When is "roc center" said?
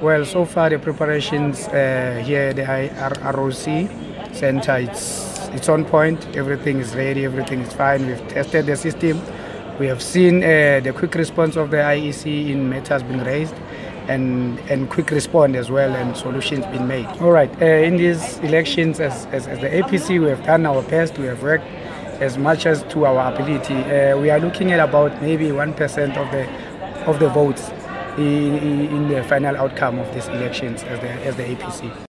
3.36-4.76